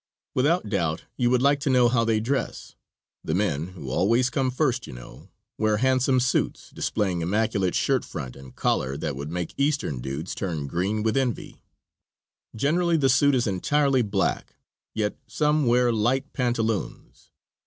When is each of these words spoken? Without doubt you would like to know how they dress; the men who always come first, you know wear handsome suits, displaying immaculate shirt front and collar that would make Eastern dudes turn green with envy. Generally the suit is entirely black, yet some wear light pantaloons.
Without 0.33 0.67
doubt 0.67 1.03
you 1.15 1.29
would 1.29 1.43
like 1.43 1.59
to 1.59 1.69
know 1.69 1.87
how 1.87 2.03
they 2.03 2.19
dress; 2.19 2.73
the 3.23 3.35
men 3.35 3.67
who 3.67 3.91
always 3.91 4.31
come 4.31 4.49
first, 4.49 4.87
you 4.87 4.93
know 4.93 5.29
wear 5.59 5.77
handsome 5.77 6.19
suits, 6.19 6.71
displaying 6.71 7.21
immaculate 7.21 7.75
shirt 7.75 8.03
front 8.03 8.35
and 8.35 8.55
collar 8.55 8.97
that 8.97 9.15
would 9.15 9.29
make 9.29 9.53
Eastern 9.57 10.01
dudes 10.01 10.33
turn 10.33 10.65
green 10.65 11.03
with 11.03 11.15
envy. 11.15 11.61
Generally 12.55 12.97
the 12.97 13.09
suit 13.09 13.35
is 13.35 13.45
entirely 13.45 14.01
black, 14.01 14.55
yet 14.95 15.19
some 15.27 15.67
wear 15.67 15.93
light 15.93 16.33
pantaloons. 16.33 17.29